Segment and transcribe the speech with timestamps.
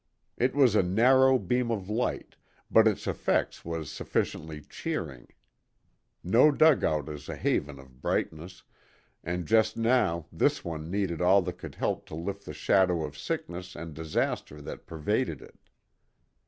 [0.35, 2.35] It was a narrow beam of light,
[2.71, 5.27] but its effect was sufficiently cheering.
[6.23, 8.63] No dugout is a haven of brightness,
[9.23, 13.15] and just now this one needed all that could help to lift the shadow of
[13.15, 15.59] sickness and disaster that pervaded it.